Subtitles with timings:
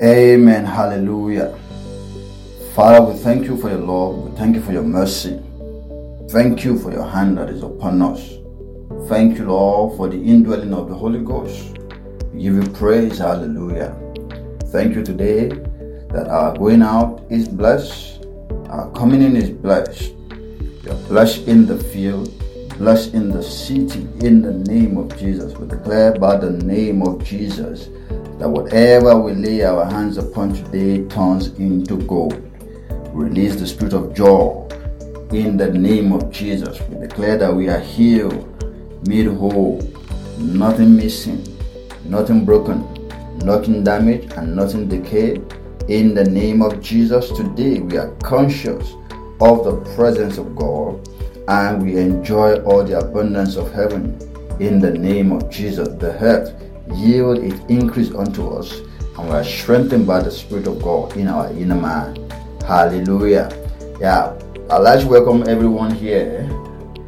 [0.00, 0.64] Amen.
[0.64, 1.58] Hallelujah.
[2.72, 4.30] Father, we thank you for your love.
[4.30, 5.40] We thank you for your mercy.
[6.30, 8.34] Thank you for your hand that is upon us.
[9.08, 11.80] Thank you, Lord, for the indwelling of the Holy Ghost.
[12.32, 13.18] We give you praise.
[13.18, 13.92] Hallelujah.
[14.66, 15.48] Thank you today
[16.12, 18.24] that our going out is blessed,
[18.70, 20.12] our coming in is blessed.
[20.84, 22.32] We are blessed in the field,
[22.78, 25.58] blessed in the city, in the name of Jesus.
[25.58, 27.88] We declare by the name of Jesus
[28.38, 32.40] that whatever we lay our hands upon today turns into gold.
[33.12, 34.64] Release the spirit of joy
[35.32, 36.80] in the name of Jesus.
[36.82, 38.46] We declare that we are healed,
[39.08, 39.82] made whole,
[40.38, 41.44] nothing missing,
[42.04, 42.86] nothing broken,
[43.38, 45.42] nothing damaged, and nothing decayed.
[45.88, 48.94] In the name of Jesus, today we are conscious
[49.40, 51.08] of the presence of God
[51.48, 54.16] and we enjoy all the abundance of heaven.
[54.60, 56.57] In the name of Jesus, the earth
[56.94, 58.80] yield its increase unto us,
[59.16, 62.16] and we are strengthened by the Spirit of God in our inner man.
[62.62, 63.48] Hallelujah.
[64.00, 64.38] Yeah,
[64.70, 66.48] I'd like to welcome everyone here.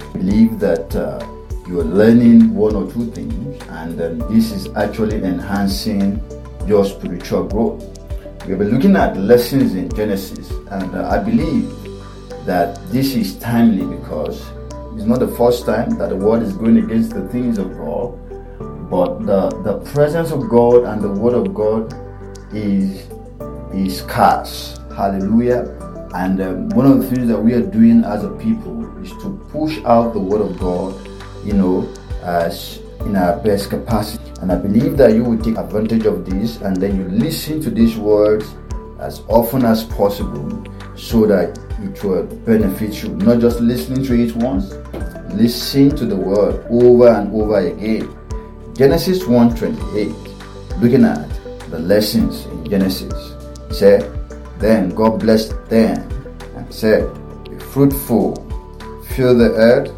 [0.00, 1.24] I believe that uh,
[1.66, 6.22] you are learning one or two things, and um, this is actually enhancing
[6.66, 7.84] your spiritual growth.
[8.46, 11.68] We've been looking at lessons in Genesis, and uh, I believe
[12.46, 14.40] that this is timely because
[14.94, 18.18] it's not the first time that the world is going against the things of God
[18.90, 21.92] but the, the presence of God and the word of God
[22.54, 23.06] is
[23.74, 24.80] is scarce.
[24.96, 25.76] Hallelujah.
[26.14, 28.74] And um, one of the things that we are doing as a people
[29.04, 30.96] is to push out the word of God,
[31.44, 31.86] you know,
[32.22, 34.32] as in our best capacity.
[34.40, 37.68] And I believe that you will take advantage of this and then you listen to
[37.68, 38.46] these words
[39.00, 40.64] as often as possible
[40.96, 43.10] so that it will benefit you.
[43.16, 44.72] Not just listening to it once,
[45.34, 48.17] listen to the word over and over again
[48.78, 50.14] Genesis 1:28,
[50.80, 51.28] looking at
[51.68, 53.34] the lessons in Genesis,
[53.72, 54.06] said,
[54.60, 55.98] Then God blessed them
[56.54, 57.10] and said,
[57.50, 58.36] Be fruitful,
[59.08, 59.90] fill the earth,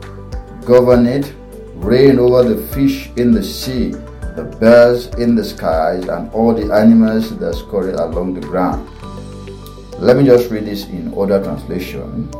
[0.64, 1.30] govern it,
[1.74, 3.90] reign over the fish in the sea,
[4.34, 8.88] the birds in the skies, and all the animals that scurry along the ground.
[9.98, 12.32] Let me just read this in order translation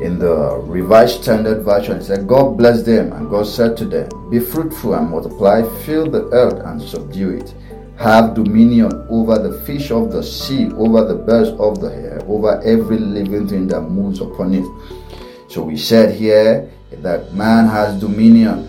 [0.00, 4.30] in the Revised Standard Version, it said, God blessed them, and God said to them,
[4.30, 7.54] Be fruitful and multiply, fill the earth and subdue it.
[7.96, 12.60] Have dominion over the fish of the sea, over the birds of the air, over
[12.62, 14.64] every living thing that moves upon it.
[15.50, 18.66] So we said here that man has dominion.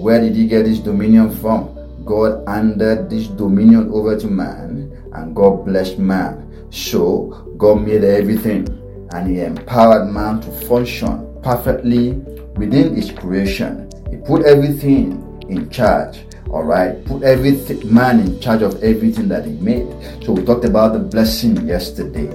[0.00, 1.74] Where did he get this dominion from?
[2.04, 6.68] God handed this dominion over to man, and God blessed man.
[6.70, 8.77] So God made everything
[9.12, 12.12] and he empowered man to function perfectly
[12.56, 13.90] within his creation.
[14.10, 16.20] He put everything in charge.
[16.50, 17.52] All right, put every
[17.84, 19.86] man in charge of everything that he made.
[20.24, 22.30] So we talked about the blessing yesterday.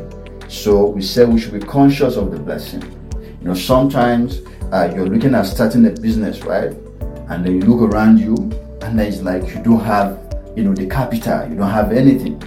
[0.47, 2.83] So we said we should be conscious of the blessing.
[3.41, 4.41] You know, sometimes
[4.71, 6.71] uh, you're looking at starting a business, right?
[7.29, 8.35] And then you look around you,
[8.81, 10.19] and then it's like you don't have,
[10.55, 11.49] you know, the capital.
[11.49, 12.41] You don't have anything.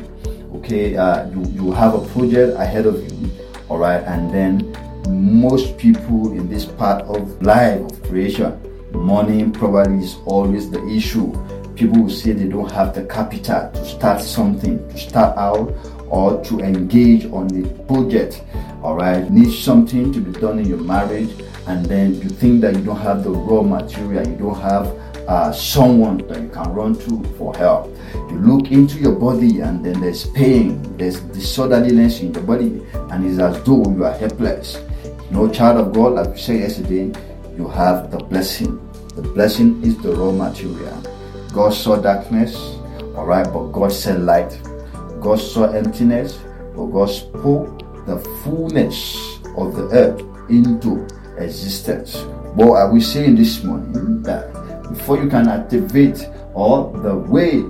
[0.54, 3.31] Okay, uh, you you have a project ahead of you,
[3.69, 4.77] all right and then
[5.09, 8.60] most people in this part of life of creation
[8.97, 11.32] money probably is always the issue.
[11.75, 15.75] People will say they don't have the capital to start something to start out
[16.09, 18.43] or to engage on the project.
[18.82, 21.31] All right need something to be done in your marriage
[21.66, 24.87] and then you think that you don't have the raw material you don't have
[25.28, 27.94] uh, someone that you can run to for help.
[28.14, 33.26] You look into your body and then there's pain, there's disorderliness in your body, and
[33.26, 34.81] it's as though you are helpless.
[35.31, 37.12] No child of God, like we said yesterday,
[37.56, 38.81] you have the blessing.
[39.17, 41.02] The blessing is the raw material.
[41.52, 42.55] God saw darkness,
[43.17, 44.61] all right, but God said light.
[45.20, 46.38] God saw emptiness,
[46.76, 50.20] but God spoke the fullness of the earth
[50.50, 51.06] into
[51.38, 52.17] existence.
[52.55, 54.23] What are we saying this morning?
[54.23, 54.55] That
[54.96, 57.62] before you can activate or the way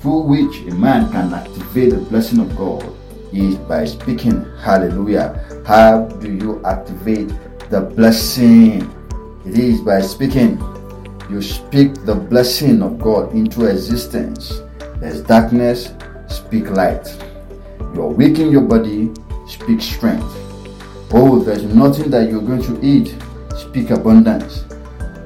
[0.00, 2.84] through which a man can activate the blessing of God
[3.32, 4.44] is by speaking.
[4.58, 5.62] Hallelujah.
[5.66, 7.28] How do you activate
[7.70, 8.82] the blessing?
[9.46, 10.60] It is by speaking.
[11.30, 14.60] you speak the blessing of God into existence.
[14.96, 15.90] There's darkness,
[16.28, 17.06] speak light.
[17.94, 19.10] You're weak in your body,
[19.46, 20.26] speak strength.
[21.12, 23.14] Oh, there's nothing that you're going to eat,
[23.56, 24.64] speak abundance.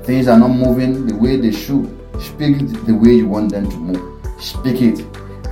[0.07, 3.77] Things are not moving the way they should, speak the way you want them to
[3.77, 4.41] move.
[4.41, 5.01] Speak it,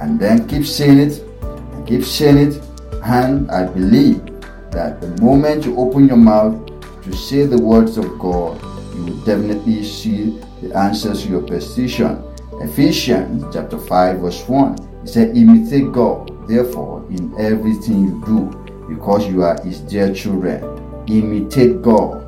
[0.00, 2.62] and then keep saying it, and keep saying it,
[3.02, 4.24] and I believe
[4.70, 6.54] that the moment you open your mouth
[7.02, 8.62] to say the words of God,
[8.94, 12.22] you will definitely see the answers to your petition.
[12.60, 14.74] Ephesians chapter 5, verse 1.
[15.02, 20.62] It said, Imitate God, therefore, in everything you do, because you are his dear children.
[21.08, 22.22] Imitate God,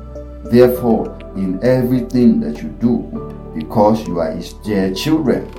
[0.51, 3.03] therefore, in everything that you do,
[3.55, 5.51] because you are his dear children.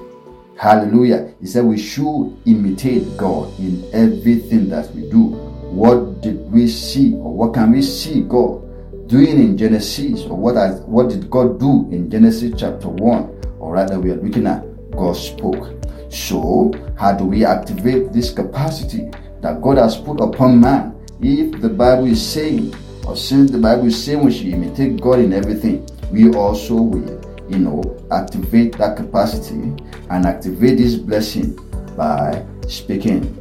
[0.57, 1.33] Hallelujah.
[1.41, 5.37] He said we should imitate God in everything that we do.
[5.71, 8.65] What did we see, or what can we see God
[9.09, 13.57] doing in Genesis, or what has, what did God do in Genesis chapter 1?
[13.61, 15.75] Or rather, we are looking at God spoke.
[16.11, 19.11] So, how do we activate this capacity
[19.41, 20.95] that God has put upon man?
[21.21, 22.75] If the Bible is saying,
[23.15, 27.83] since the Bible saying we should imitate God in everything, we also will, you know,
[28.11, 29.75] activate that capacity
[30.11, 31.55] and activate this blessing
[31.97, 33.35] by speaking.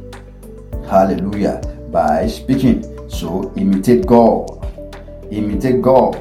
[0.88, 1.60] Hallelujah.
[1.90, 2.84] By speaking.
[3.08, 4.58] So, imitate God
[5.30, 6.16] imitate God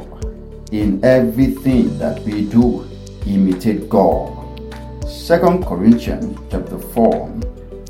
[0.72, 2.88] in everything that we do.
[3.26, 4.34] Imitate God.
[5.08, 7.32] Second Corinthians chapter 4,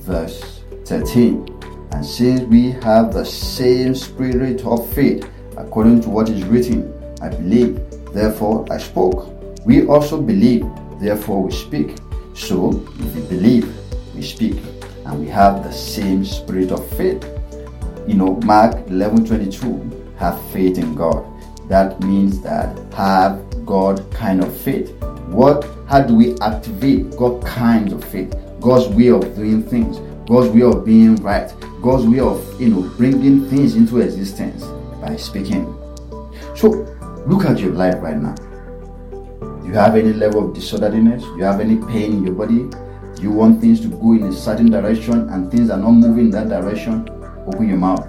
[0.02, 1.46] verse 13.
[1.92, 5.28] And since we have the same spirit of faith,
[5.58, 7.82] according to what is written, I believe,
[8.14, 9.34] therefore I spoke.
[9.66, 10.66] We also believe,
[11.00, 11.98] therefore we speak.
[12.34, 13.76] So if we believe,
[14.16, 14.56] we speak.
[15.06, 17.26] And we have the same spirit of faith.
[18.08, 21.26] You know, Mark 11 22 have faith in God.
[21.70, 24.92] That means that have God kind of faith.
[25.28, 28.34] What how do we activate God kind of faith?
[28.60, 32.82] God's way of doing things, God's way of being right, God's way of you know
[32.98, 34.64] bringing things into existence
[35.08, 35.66] by speaking.
[36.56, 36.70] So
[37.26, 38.36] look at your life right now.
[39.62, 41.24] Do you have any level of disorderliness?
[41.24, 42.70] Do you have any pain in your body?
[43.22, 46.32] You want things to go in a certain direction and things are not moving in
[46.32, 47.08] that direction?
[47.48, 48.06] Open your mouth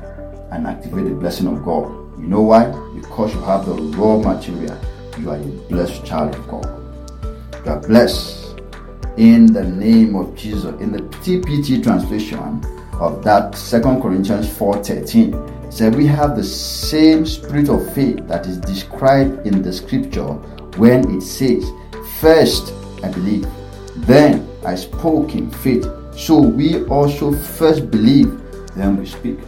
[0.51, 1.89] and activate the blessing of God.
[2.19, 2.67] You know why?
[2.95, 4.79] Because you have the raw material.
[5.19, 6.67] You are a blessed child of God.
[7.65, 8.61] You are blessed
[9.17, 10.81] in the name of Jesus.
[10.81, 12.63] In the TPT translation
[13.01, 18.59] of that Second Corinthians 4:13, said we have the same spirit of faith that is
[18.59, 20.33] described in the scripture
[20.77, 21.65] when it says,
[22.21, 22.73] First
[23.03, 23.47] I believe,
[23.97, 25.87] then I spoke in faith.
[26.17, 28.41] So we also first believe,
[28.75, 29.39] then we speak.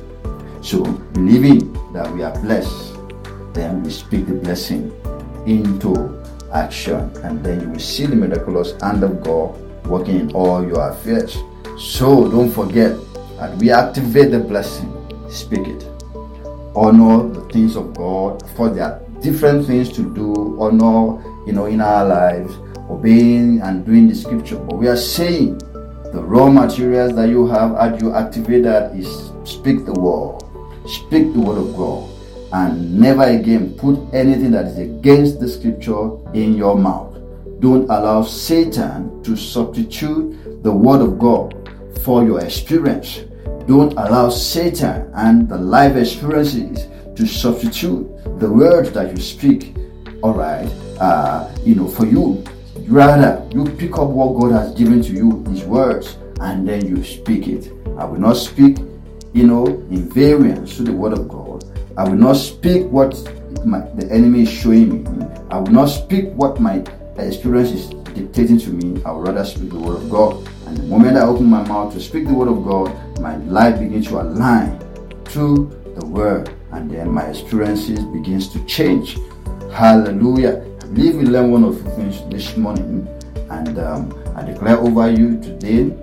[0.62, 0.84] So,
[1.14, 2.94] believing that we are blessed,
[3.54, 4.92] then we speak the blessing
[5.46, 6.22] into
[6.52, 10.90] action, and then you will see the miraculous hand of God working in all your
[10.90, 11.38] affairs.
[11.78, 12.94] So, don't forget
[13.38, 14.92] that we activate the blessing,
[15.30, 15.99] speak it.
[16.74, 21.66] Honor the things of God, for there are different things to do, honor, you know,
[21.66, 22.54] in our lives,
[22.88, 24.56] obeying and doing the scripture.
[24.56, 29.32] But we are saying the raw materials that you have as you activate that is
[29.44, 30.40] speak the word
[30.86, 32.10] Speak the word of God
[32.52, 37.14] and never again put anything that is against the scripture in your mouth.
[37.60, 41.54] Don't allow Satan to substitute the word of God
[42.02, 43.20] for your experience.
[43.66, 49.74] Don't allow Satan and the life experiences to substitute the words that you speak.
[50.22, 50.66] All right,
[51.00, 52.44] uh, you know, for you,
[52.88, 57.04] rather you pick up what God has given to you, His words, and then you
[57.04, 57.72] speak it.
[57.98, 58.78] I will not speak
[59.32, 61.64] you know, in variance to the word of God.
[61.96, 63.14] I will not speak what
[63.64, 65.26] my, the enemy is showing me.
[65.50, 66.84] I will not speak what my
[67.16, 69.02] experience is dictating to me.
[69.04, 70.48] I will rather speak the word of God.
[70.66, 72.88] And the moment I open my mouth to speak the word of God,
[73.20, 74.78] my life begins to align
[75.26, 79.18] to the word, and then my experiences begins to change.
[79.72, 80.64] Hallelujah.
[80.82, 83.06] I believe we learned one of the things this morning,
[83.50, 85.94] and um, I declare over you today,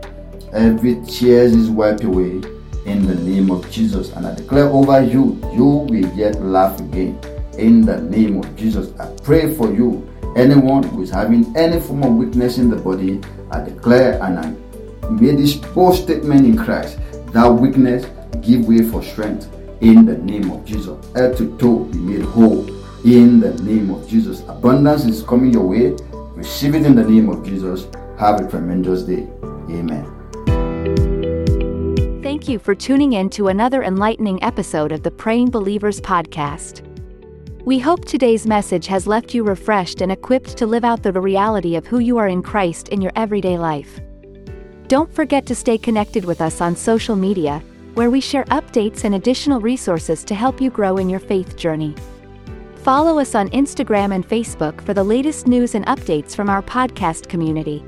[0.53, 2.41] every tears is wiped away
[2.85, 4.11] in the name of Jesus.
[4.13, 7.19] And I declare over you, you will yet laugh again
[7.57, 8.97] in the name of Jesus.
[8.99, 10.07] I pray for you.
[10.35, 13.19] Anyone who is having any form of weakness in the body,
[13.51, 16.99] I declare and I made this bold statement in Christ.
[17.33, 18.05] That weakness
[18.41, 19.49] give way for strength
[19.81, 20.97] in the name of Jesus.
[21.13, 22.65] Head to toe be made whole
[23.05, 24.41] in the name of Jesus.
[24.47, 25.95] Abundance is coming your way.
[26.35, 27.87] Receive it in the name of Jesus.
[28.17, 29.27] Have a tremendous day.
[29.69, 30.13] Amen.
[32.23, 36.83] Thank you for tuning in to another enlightening episode of the Praying Believers podcast.
[37.65, 41.75] We hope today's message has left you refreshed and equipped to live out the reality
[41.75, 43.99] of who you are in Christ in your everyday life.
[44.87, 47.61] Don't forget to stay connected with us on social media,
[47.95, 51.93] where we share updates and additional resources to help you grow in your faith journey.
[52.83, 57.27] Follow us on Instagram and Facebook for the latest news and updates from our podcast
[57.27, 57.83] community.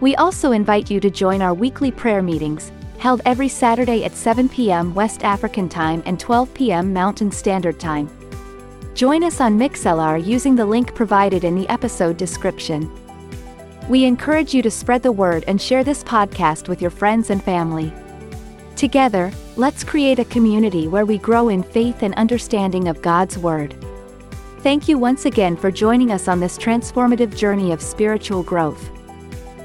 [0.00, 4.48] We also invite you to join our weekly prayer meetings, held every Saturday at 7
[4.48, 4.94] p.m.
[4.94, 6.92] West African Time and 12 p.m.
[6.92, 8.08] Mountain Standard Time.
[8.94, 12.88] Join us on Mixlr using the link provided in the episode description.
[13.92, 17.44] We encourage you to spread the word and share this podcast with your friends and
[17.44, 17.92] family.
[18.74, 23.76] Together, let's create a community where we grow in faith and understanding of God's Word.
[24.60, 28.88] Thank you once again for joining us on this transformative journey of spiritual growth.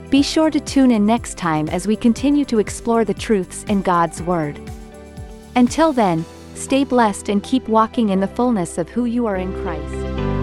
[0.09, 3.81] Be sure to tune in next time as we continue to explore the truths in
[3.81, 4.59] God's Word.
[5.55, 9.53] Until then, stay blessed and keep walking in the fullness of who you are in
[9.63, 10.36] Christ.